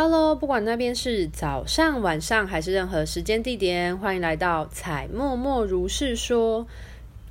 [0.00, 6.64] Hello，不管那边是早上、晚上还是任何时间地点，欢迎来到彩默默如是说。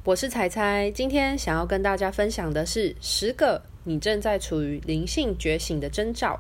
[0.04, 6.38] 我是彩彩，今天想要跟大家分享的是十个你正在处于灵性觉醒的征兆。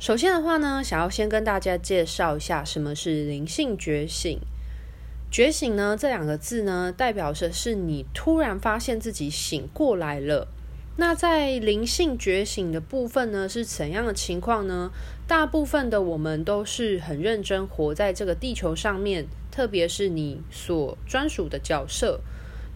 [0.00, 4.40] 首先的话呢，想要先跟大家介绍一下什么是灵性觉醒。
[5.30, 10.48] 觉醒呢，这两个字呢，代表的是你突然发现自己醒过来了。
[10.98, 14.90] 那在灵性觉醒的部分呢，是怎样的情况呢？
[15.26, 22.20] 大部分的我们都是很认真活在这个地球上面，特别是你所专属的角色，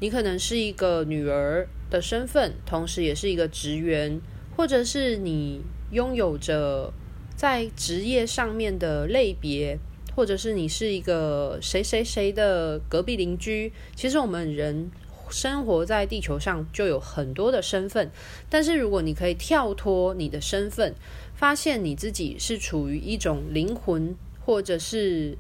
[0.01, 4.21] 你可能是一个女儿的身份，同时也是一个职员，
[4.55, 6.93] 或者是你拥有着
[7.35, 9.79] 在职业上面的类别，
[10.15, 13.73] 或者是你是一个谁谁谁的隔壁邻居。
[13.97, 14.91] 其实我们人。
[15.31, 18.11] 生活在地球上就有很多的身份，
[18.49, 20.95] 但是如果你可以跳脱你的身份，
[21.35, 25.39] 发现你自己是处于一种灵魂，或者是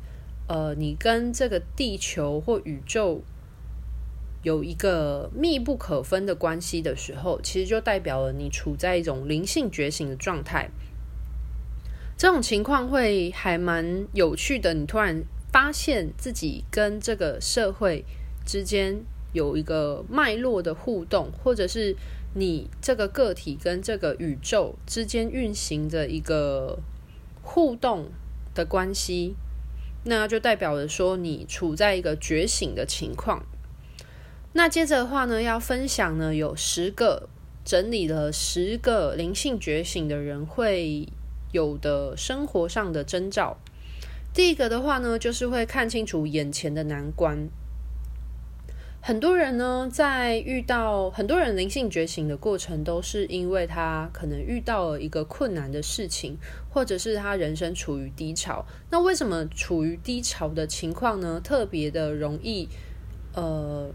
[0.48, 3.22] 呃，你跟这个地球或宇宙
[4.42, 10.70] 有一个密不可分的关系的时候，其实就代表了你处在一种灵性觉醒的状态。
[12.16, 15.22] 这种情况会还蛮有趣的，你突然
[15.52, 18.04] 发现自己跟这个社会
[18.46, 19.04] 之间。
[19.32, 21.94] 有一个脉络的互动，或者是
[22.34, 26.78] 你这个个体跟这个宇宙之间运行着一个
[27.42, 28.10] 互动
[28.54, 29.34] 的关系，
[30.04, 33.44] 那就代表着说你处在一个觉醒的情况。
[34.52, 37.28] 那接着的话呢，要分享呢有十个
[37.64, 41.06] 整理了十个灵性觉醒的人会
[41.52, 43.56] 有的生活上的征兆。
[44.34, 47.48] 第一个的话呢，就是会看清楚眼前的难关。
[49.02, 56.36] 很多人呢，在遇到很多人灵性觉醒的过程，都是因为他可能遇到了一个困难的事情，
[56.68, 58.64] 或者是他人生处于低潮。
[58.90, 61.40] 那为什么处于低潮的情况呢？
[61.42, 62.68] 特别的容易，
[63.34, 63.90] 呃，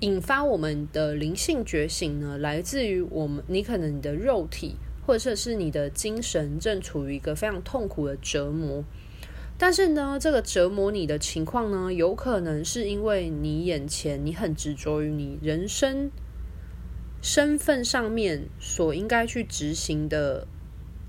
[0.00, 2.38] 引发我们的灵性觉醒呢？
[2.38, 8.84] 来自于我们，你可能你的肉体，或者是你的精神，正处于一个非常痛苦的折磨。
[9.58, 16.10] 但是呢，这个折磨你的情况呢，有可能是因为你眼前你很执着于你人生
[17.22, 20.46] 身份上面所应该去执行的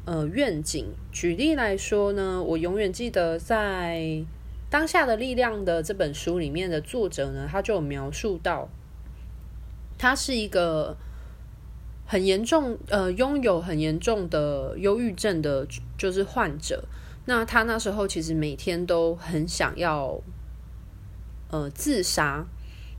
[0.06, 0.88] 呃愿景。
[1.12, 4.00] 举例来说呢，我永远记得在
[4.70, 8.70] 《当下的力量》的这本书里面的作者呢，他就有描述到，
[9.98, 10.96] 他是一个
[12.06, 16.86] 很严重呃拥有很严重的忧郁症的，就是患者。
[17.30, 20.22] 那他那时候其实每天都很想要，
[21.52, 22.46] 呃，自杀。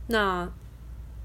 [0.08, 0.46] 那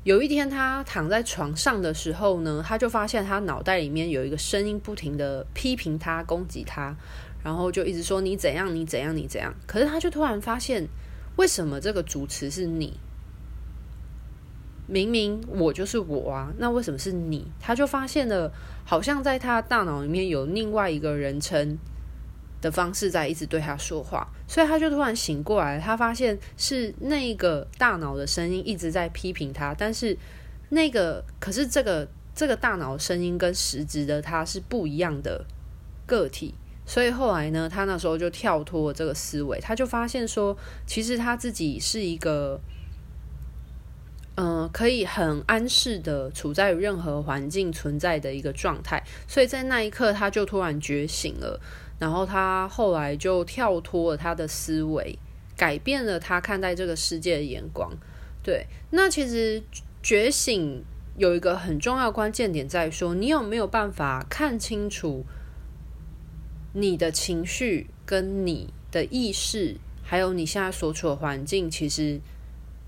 [0.06, 6.96] 有一天他躺在床上的时候呢，他就发现他脑袋里面有一个声音不停的批评他、攻击他，
[7.44, 9.54] 然后就一直说你怎样、你怎样、你怎样。
[9.68, 10.88] 可是他就突然发现，
[11.36, 12.98] 为什么这个主持是你？
[14.88, 17.52] 明明我就是我啊，那为什么是你？
[17.60, 18.54] 他就发现了，
[18.86, 21.78] 好像在他大脑里面有另外一个人称。
[22.64, 30.18] 的方式在一直对他说话，所以他就突然醒过来，他发现是那个大脑的声音一直在批评他，但是
[30.70, 35.46] 那个可是这个这个大脑声音跟实质的他是不一样的
[36.08, 40.58] 个体，所以后来呢，他那时候就跳脱了这个思维，他就发现说，
[40.88, 42.58] 其实他自己是一个，
[44.36, 51.60] 嗯、可以很安适的处在任何环境存在的一个状态，所以在那一刻他就突然觉醒了。
[52.00, 55.18] 然后他后来就跳脱了他的思维，
[55.56, 57.92] 改变了他看待这个世界的眼光。
[58.44, 59.64] 对，那其实
[60.02, 60.84] 觉醒
[61.18, 65.24] 有一个很重要关键点在说，你有没有办法看清楚
[66.74, 72.20] 你的情绪跟你的意识，还有你现在所处的环境，其实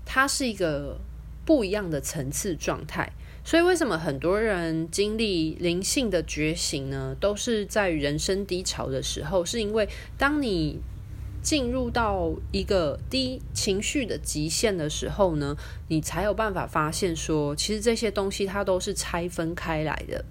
[0.04, 1.00] 它是一个
[1.46, 3.10] 不一样的层次状态。
[3.46, 7.16] 所以，为什么很多人经历灵性的觉醒呢？
[7.20, 9.88] 都是在人生低潮的时候，是因为
[10.18, 10.80] 当你
[11.42, 15.56] 进入到一个低情绪的极限的时候呢，
[15.86, 20.24] 你才有办法发现说，其实这些东西它都是拆分开来的。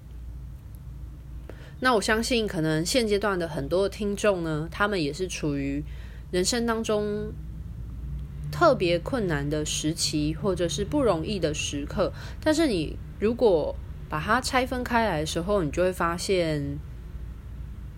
[1.79, 5.81] 那我相信，可能现阶段的很多听众呢，他们也是处于
[6.31, 7.31] 人生当中。
[8.51, 12.11] 特别困难的时期，或者是不容易的时刻，
[12.41, 13.75] 但是你如果
[14.07, 16.77] 把它拆分开来的时候，你就会发现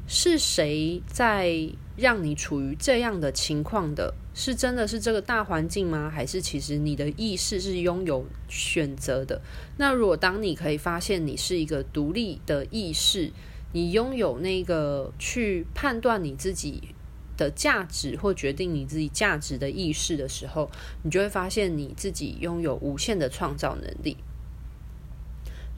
[0.07, 4.13] 是谁在让你处于这样的情况的？
[4.33, 6.09] 是真的是这个大环境吗？
[6.09, 9.41] 还是其实你的意识是拥有选择的？
[9.77, 13.31] 那如果当你可以发现你是一个独立的意识，
[13.73, 16.95] 你拥有那个去判断你自己
[17.37, 20.69] 的价值或决定你自己价值的意识的时候，
[21.03, 24.17] 你就会发现你自己拥有无限的创造能力。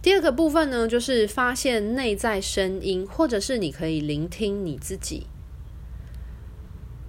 [0.01, 5.27] 第二个部分呢，就是发现内在声音，或者是你可以聆听你自己。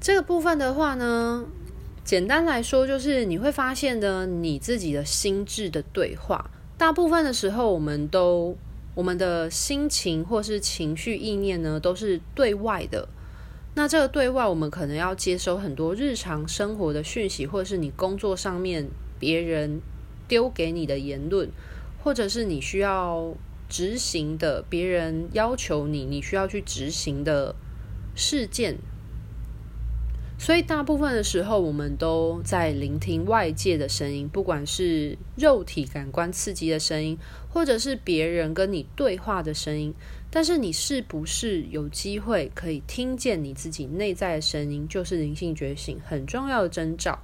[0.00, 1.46] 这个部分的话呢，
[2.04, 6.50] 简单来说就是你会发现的你自己的心智的对话。
[6.76, 8.56] 大部分的时候，我们都
[8.96, 13.08] 我们的心情或是情绪意念呢，都是对外的。
[13.74, 18.88] 那这个对外，我们可能要接收很多日常生活的讯息，或者是你工作上面
[19.18, 19.80] 别人
[20.26, 21.50] 丢给你的言论。
[22.02, 23.34] 或者是你需要
[23.68, 27.54] 执行的，别人要求你，你需要去执行的
[28.14, 28.78] 事件，
[30.38, 37.18] 所以大部分的时候，我们都在聆听外界的声音，不管是肉体感官刺激的声音，
[37.50, 39.94] 或者是别人跟你对话的声音。
[40.32, 47.18] 但是你是不是有机会可以听见你自己内在的声音，就是灵性觉醒很重要的征兆。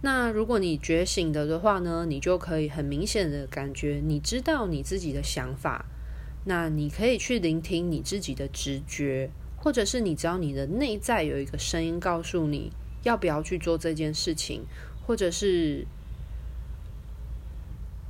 [0.00, 5.84] 那如果你觉醒的的话呢，你就可以很明显的感觉，你知道你自己的想法。
[6.44, 12.72] 那你可以去聆听你自己的直觉，或者是你知道你的内在有一个声音告诉你
[13.04, 14.62] 要不要去做这件事情，
[15.06, 15.86] 或者是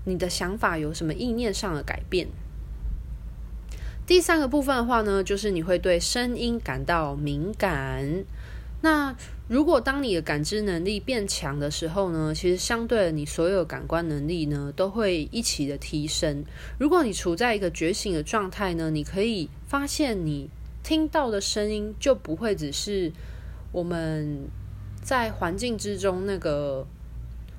[0.06, 2.26] 你的想法有什么意念上的改变。
[4.04, 8.24] 第三个部分的话呢，就是你会对声音感到敏感。
[8.80, 9.14] 那
[9.46, 16.44] 如果当你的感知能力变强的时候呢，其实相对的，你所有感官能力呢都会一起的提升。
[16.78, 20.50] 如果你处在一个觉醒的状态呢，你可以发现你
[20.82, 23.12] 听到的声音就不会只是
[23.70, 24.48] 我们
[25.00, 26.84] 在环境之中那个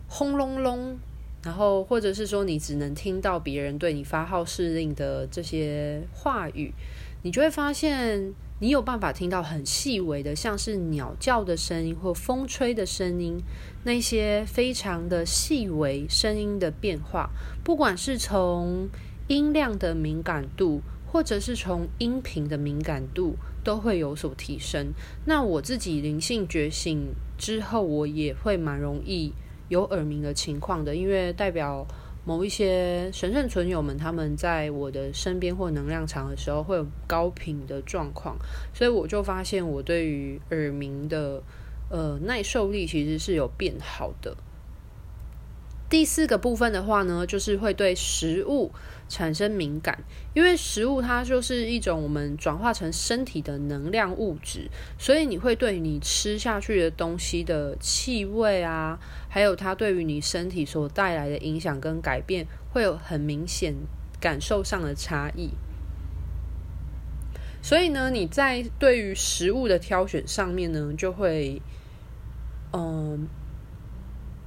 [0.10, 1.00] 轰隆隆。
[1.44, 6.74] 然后，或者是说，你只能听到别人对你发号施令的这些话语，
[7.22, 13.42] 你就会发现，你有办法听到很细微的，像是鸟叫的声音或风吹的声音，
[13.84, 17.30] 那些非常的细微声音的变化，
[17.62, 18.88] 不管是从
[19.28, 20.82] 音量的敏感度，
[21.12, 23.36] 或者是从音频的敏感度，
[23.66, 24.94] 都会有所提升。
[25.26, 29.34] 那我自己灵性觉醒之后，我也会蛮容易。
[29.70, 31.86] 有耳鸣的情况的，因为代表
[32.26, 38.38] 某一些神圣存友们，他们在我的身边或能量场的时候，会有高频的状况，
[38.74, 41.42] 所以我就发现我对于耳鸣的
[41.90, 44.36] 呃耐受力其实是有变好的。
[45.94, 48.72] 第四个部分的话呢，就是会对食物
[49.08, 50.04] 产生敏感，
[50.34, 54.68] 因为食物它就是一种我们转化成身体的能量物质，
[54.98, 59.00] 所以你会对你吃下去的东西的气味啊，
[59.30, 63.76] 还有它对于你身体所带来的影响跟改变，会有很明显
[64.20, 65.52] 感受上的差异。
[67.62, 71.62] 所以呢，你在对于食物的挑选上面呢，就会，
[72.72, 73.28] 嗯。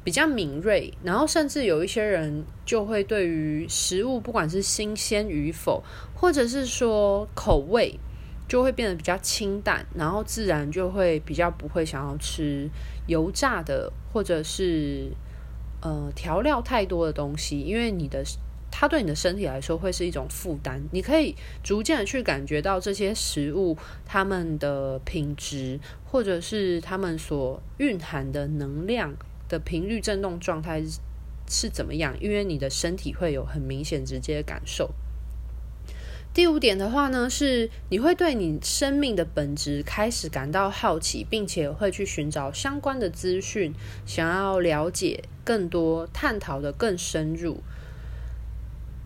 [0.06, 5.82] 比较敏锐，然后甚至有一些人就会对于食物，不管是新鲜与否，
[6.14, 7.99] 或者是说口味，
[8.47, 12.70] 就会变得比较清淡，然后自然就会比较不会想要吃
[13.08, 15.11] 油炸的，或者是
[15.82, 18.23] 呃调料太多的东西，因为你的
[18.70, 20.81] 它对你的身体来说会是一种负担。
[20.93, 29.12] 你可以逐渐的去感觉到这些食物它们的品质，或者是它们所蕴含的能量。
[29.49, 30.83] 的频率振动状态
[31.49, 32.17] 是怎么样？
[32.21, 34.91] 因为你的身体会有很明显直接的感受。
[36.35, 43.73] 第五点的话呢，是你会对你生命的本质开始感到好奇，并且会去寻找相关的资讯，
[44.05, 47.62] 想要了解更多，探讨的更深入。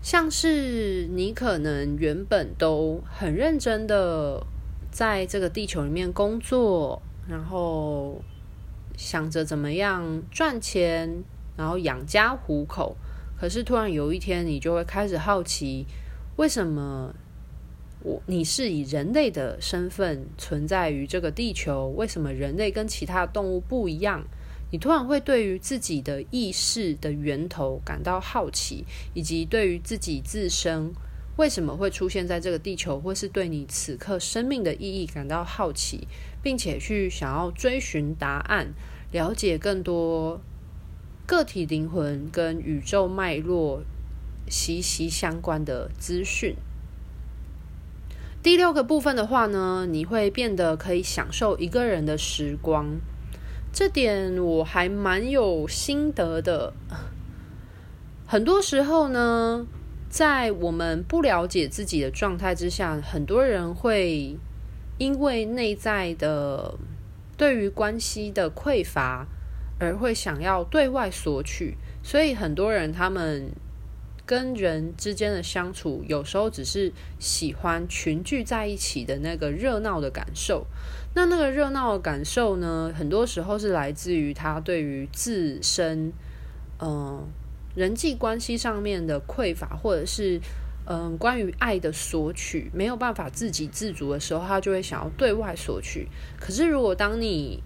[0.02, 4.44] 像是你可能原本都很认真的
[4.90, 8.20] 在这个地球里面工作，然后。
[9.00, 11.24] 想着怎么样赚钱，
[11.56, 12.94] 然后养家糊口。
[13.40, 15.86] 可是突然有一天，你就会开始好奇，
[16.36, 17.14] 为什么
[18.02, 21.88] 我你是以人类的身份存在于这个地球？
[21.96, 24.22] 为什么人类跟其他动物不一样？
[24.70, 30.92] 你突然会对于自己的意识的源头感到好奇，以及对于自己自身
[31.40, 36.06] 为什么会出现在这个地球，或是对你此刻生命的意义感到好奇。
[36.42, 38.72] 并且去想要追寻答案，
[39.12, 40.40] 了解更多
[41.26, 43.82] 个体灵魂跟宇宙脉络
[44.48, 46.56] 息息相关的资讯。
[48.42, 52.98] 第六个部分的话呢，你会变得可以享受一个人的时光，
[53.70, 56.72] 这点我还蛮有心得的。
[58.26, 59.66] 很多时候呢，
[60.10, 64.36] 在我们不了解自己的状态之下，很多人会
[64.98, 66.74] 因为内在的
[67.36, 69.28] 对于关系的匮乏，
[69.78, 73.52] 而会想要对外索取，所以很多人他们
[74.26, 80.66] 跟人之间的相处，有时候只是喜欢群聚在一起的那个热闹的感受。
[81.14, 86.12] 那那个热闹的感受呢，很多时候是来自于他对于自身，
[86.80, 87.24] 嗯、
[87.74, 90.40] 人际关系上面的匮乏，或者是
[90.86, 96.08] 嗯，关于爱的索取没有办法自给自足的时候，他就会想要对外索取。
[96.40, 97.62] 可是，如果当你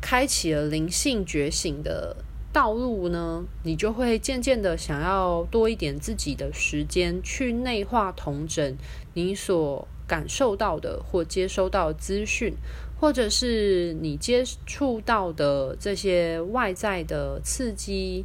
[0.00, 2.16] 开启了灵性觉醒的
[2.52, 8.76] 道路呢，你就会渐渐的想要多一点自己的时间去内化统整
[9.14, 12.54] 你所感受到的或接收到资讯，
[12.98, 18.24] 或者是你接触到的这些外在的刺激。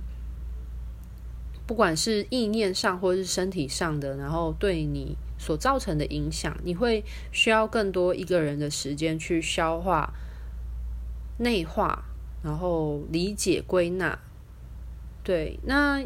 [1.72, 7.02] 不管是意念上或是身体上的，然后对你所造成的影响，你会
[7.32, 10.14] 需要更多一个人的时间去消化、
[11.38, 12.04] 内化，
[12.44, 14.20] 然后理解、归纳。
[15.24, 16.04] 对，那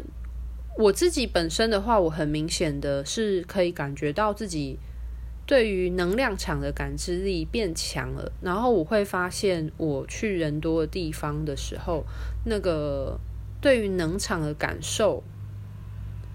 [0.78, 4.78] 我自己本身的话，我很明显的是可以感觉到自己
[5.44, 12.04] 对于能量场的感知力变强了，然后我会发现我去人多的地方的时候，
[12.44, 13.18] 那个
[13.60, 15.24] 对于能场的感受。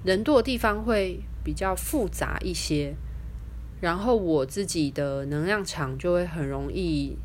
[0.04, 2.96] 人多的地方会比较复杂一些，
[3.80, 7.18] 然后我自己的能量场就会很容易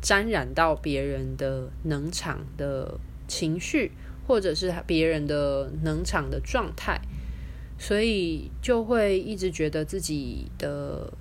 [0.00, 2.98] 沾染到别人的能场的
[3.28, 3.92] 情绪，
[4.26, 7.00] 或者是别人的能场的状态，
[7.78, 11.12] 所以就会一直觉得自己的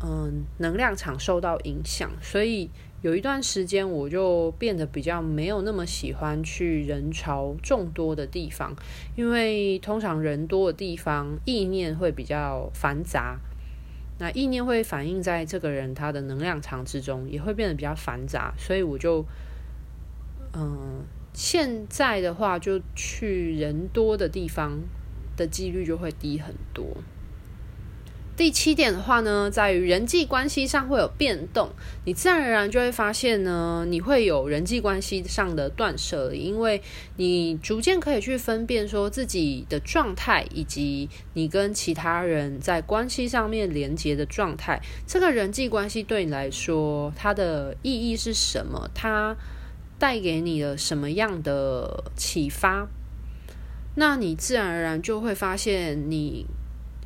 [0.00, 2.70] 嗯能量场受到影响，所以。
[3.04, 8.74] 有一段时间，我就变得比较没有那么喜欢去人潮众多的地方，
[9.14, 13.38] 因为通常人多的地方，意念会比较繁杂。
[14.18, 18.54] 那意念会反映在这个人他的能量场之中，也会变得比较繁杂。
[18.56, 19.22] 所以我就，
[20.54, 24.80] 嗯，现在的话，就去人多的地方
[25.36, 26.86] 的几率就会低很多。
[28.36, 31.70] 第七点的话呢，在于人际关系上会有变动，
[32.04, 36.82] 你自然而然就会发现呢，你会有人际关系上的断舍离，因为
[37.16, 44.82] 你逐渐可以去分辨说自己的状态，以及你跟其他人在关系上面连接的状态。
[45.06, 48.90] 这个人际关系对你来说，它的意义是什么？
[48.92, 49.36] 它
[49.96, 52.88] 带给你了什么样的启发？
[53.94, 56.44] 那你自然而然就会发现你。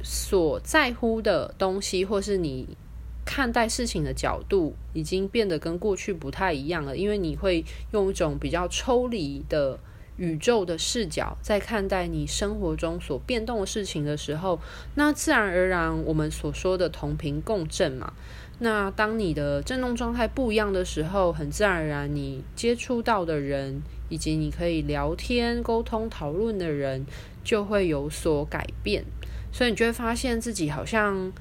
[0.02, 2.76] 所在乎的东西，或是你
[3.24, 6.96] 看待事情的角度，已经变得跟过去不太一样了。
[6.96, 9.78] 因为你会用一种比较抽离的
[10.16, 14.58] 宇宙的视角，在看待你生活中所变动的事情的时候，
[14.94, 18.12] 那自然而然，我们所说的同频共振嘛。
[18.60, 27.06] 那当你的振动状态不一样的时候，很自然而然，你接触到的人，以及你可以聊天、沟通、讨论的人，
[27.44, 29.04] 就会有所改变。
[29.50, 31.32] 所以你就会发现自己好像，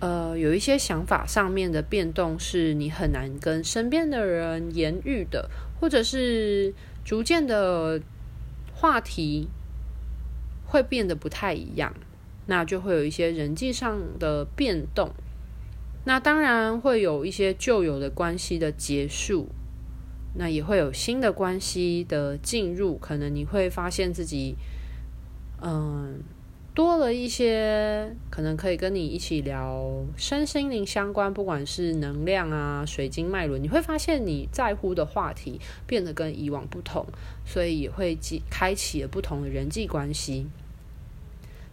[0.00, 5.50] 呃，有一些想法上面的变动，是你很难跟身边的人言喻的，
[5.80, 8.00] 或者是逐渐的
[8.74, 9.48] 话题
[10.66, 11.94] 会变得不太一样，
[12.46, 15.10] 那就会有一些人际上的变动。
[16.06, 19.48] 那当然会有一些旧有的关系的结束，
[20.34, 24.54] 那也会有新的关系的进入，可能你会发现自己，
[25.62, 26.22] 嗯、
[26.74, 37.06] 多了一些可能可以跟你一起聊身心灵相关，不管是能量啊、水晶脉轮，你会发现你在乎的话题变得跟以往不同，
[37.46, 38.18] 所以也会
[38.50, 40.48] 开启了不同的人际关系。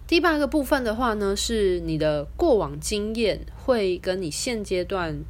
[0.05, 5.24] 第八个部分的话呢，是你的过往经验会跟你现阶段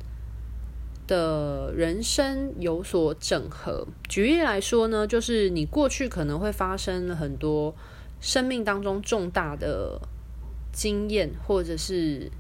[1.07, 3.87] 的人生有所整合。
[4.09, 7.73] 举例来说呢，就是你过去可能会发生了很多。
[8.21, 9.99] 生命当中重大的
[10.71, 12.31] 经验，或者是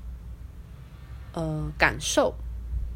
[1.33, 2.35] 呃感受，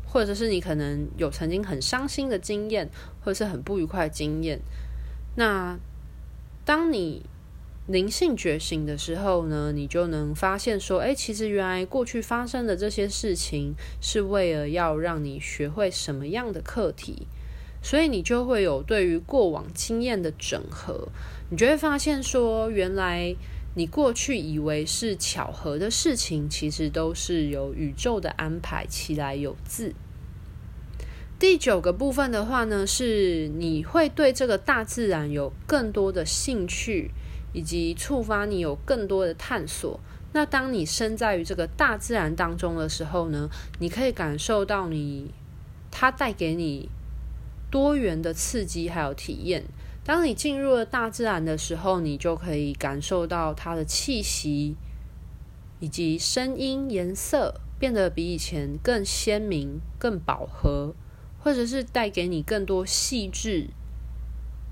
[0.08, 2.90] 或者是你可能有曾经很伤心的经验，
[3.22, 4.62] 或者是很不愉快的经验。
[5.36, 5.78] 那
[6.64, 7.26] 当你
[7.88, 17.28] 灵性觉醒的时候呢，你就能发现说，哎，其实原来过去发生的这些事情，是为了要让你学会什么样的课题。
[17.86, 21.08] 所以你就会有对于过往经验的整合，
[21.52, 23.36] 你就会发现说，原来
[23.76, 29.94] 你过去以为是巧合的事情，其实都是由宇宙的安排，其来有自。
[31.38, 37.12] 第九个部分的话呢，是你会对这个大自然有更多的兴趣，
[37.54, 40.00] 以及触发你有更多的探索。
[40.34, 45.30] 那当你身在于这个大自然当中的时候呢，你可以感受到你
[45.92, 46.90] 它带给你
[47.76, 49.66] 多元的刺激还有体验。
[50.06, 54.78] 当你进入了大自然的时候，你就可以感受到它的气息，
[55.82, 60.96] 以及声音、颜色变得比以前更鲜明、更饱和，
[61.44, 63.68] 或者是带给你更多细致、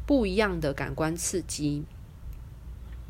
[0.07, 1.83] 不一样的感官刺激。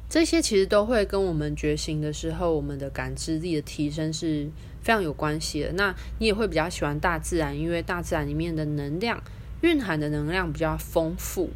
[0.09, 4.49] 这些其实都会跟我们觉醒的时候，我们的感知力的提升是
[4.81, 5.71] 非常有关系的。
[5.73, 9.21] 那你也会比较喜欢大自然，因为大自然里面的能量
[9.63, 11.49] 蕴含的能量比较丰富。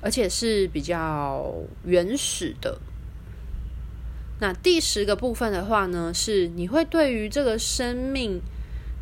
[0.00, 1.52] 而且是比较
[1.82, 2.78] 原始的。
[4.38, 8.40] 那第十个部分的话呢，是你会对于这个生命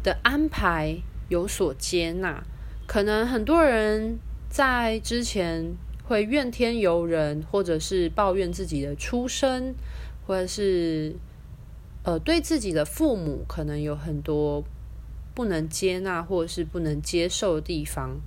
[0.02, 0.96] 的安排
[1.28, 2.42] 有所接纳。
[2.86, 9.74] 可能很多人在之前会怨天尤人，或者是抱怨自己的出生，
[10.26, 11.14] 或者是
[12.04, 14.64] 呃对自己的父母可能有很多
[15.36, 18.18] 不能接纳或是不能接受的地方。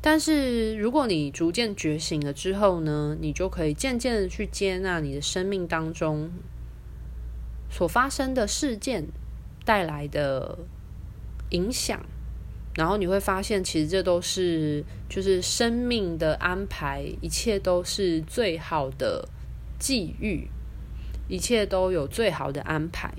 [0.00, 6.30] 但是，如果你逐渐觉醒了之后呢，你就可以渐渐的去接纳你的生命当中
[7.70, 9.06] 所发生的事件
[9.64, 10.58] 带来的
[11.50, 12.04] 影响，
[12.74, 19.28] 然后你会发现，其实这都是就是生命的安排，一切都是最好的
[19.78, 20.48] 际遇，
[21.28, 23.10] 一切都有最好的安排，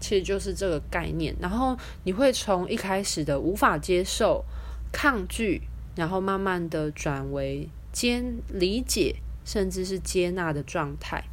[0.00, 1.34] 其实就是这个概念。
[1.40, 4.44] 然后你会从一开始的无法接受、
[4.92, 5.62] 抗拒。
[5.96, 8.22] 然后慢慢的转为接
[8.52, 11.24] 理解，甚至是接纳的状态。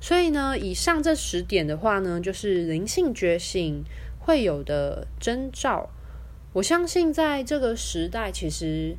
[0.00, 3.84] 所以呢，以上这十点的话呢，就是灵性觉醒
[4.18, 5.88] 会有的征兆。
[6.52, 8.96] 我相信在这个时代，其实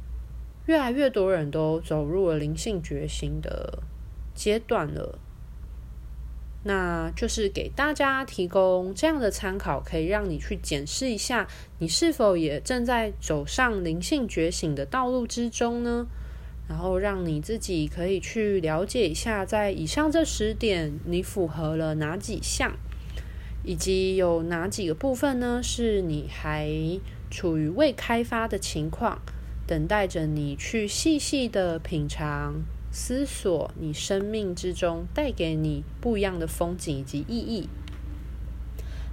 [0.67, 3.83] 越来越多人都走入了灵性觉醒的
[4.33, 5.19] 阶段了。
[6.63, 11.47] 那就是给大家提供这样的参考，可以让你去检视一下，
[11.77, 16.05] 你是否也正在走上灵性觉醒的道路之中呢？
[16.67, 22.73] 然后让你自己可以去了解一下，在以上这十点，你符合了哪几项，
[23.63, 25.61] 以及有哪几个部分呢？
[25.63, 26.69] 是你还
[27.31, 29.19] 处于未开发的情况，
[29.65, 32.61] 等待着你去细细的品尝。
[32.91, 37.69] 思索你生命之中带给你不一样的风景以及意义。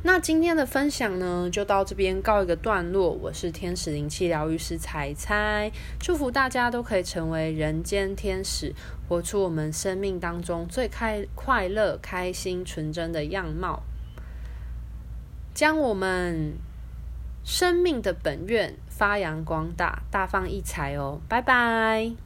[0.03, 3.11] 那今天的分享呢，就到这边告一个段落。
[3.11, 8.73] 我是天使灵气疗愈师彩彩，祝福大家都可以成为人间天使，
[9.09, 13.83] 活出我们生命当中最开快乐、开心、纯真的样貌，
[15.53, 16.55] 将我们
[17.43, 21.21] 生命的本愿发扬光大，大放异彩哦！
[21.29, 22.26] 拜拜。